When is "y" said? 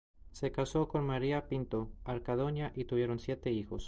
2.73-2.85